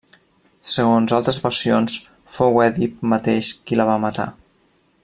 Segons 0.75 1.13
altres 1.17 1.39
versions, 1.43 1.99
fou 2.37 2.59
Èdip 2.69 2.97
mateix 3.13 3.53
qui 3.69 3.81
la 3.83 3.89
va 3.93 4.01
matar. 4.09 4.31